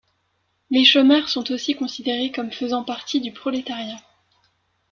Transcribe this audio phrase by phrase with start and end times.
[0.71, 4.01] Les chômeurs sont aussi considérés comme faisant partie du prolétariat.